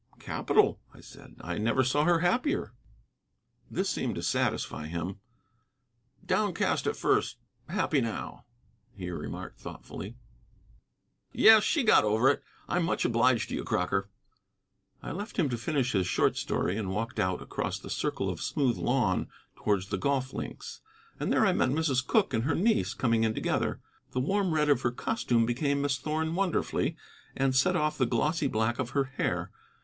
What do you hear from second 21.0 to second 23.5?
And there I met Mrs. Cooke and her niece coming in